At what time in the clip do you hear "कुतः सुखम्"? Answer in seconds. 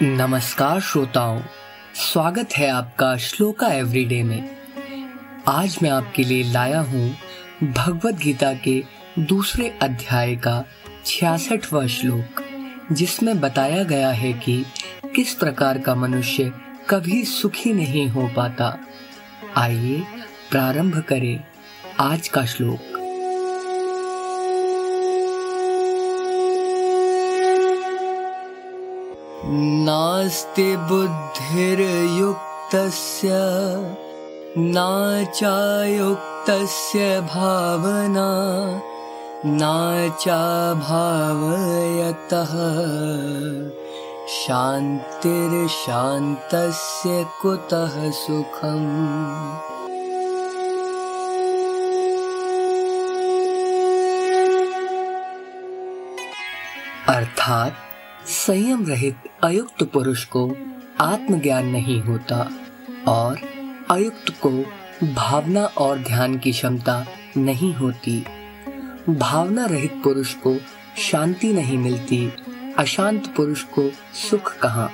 47.42-48.90